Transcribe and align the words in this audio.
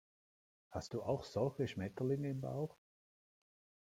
Hast 0.71 0.95
du 0.95 1.03
auch 1.03 1.23
solche 1.23 1.67
Schmetterlinge 1.67 2.27
im 2.31 2.41
Bauch? 2.41 2.75